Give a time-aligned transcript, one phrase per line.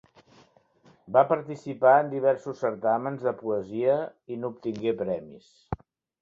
[1.17, 3.99] Va participar en diversos certàmens de poesia,
[4.37, 5.55] i n'obtingué premis.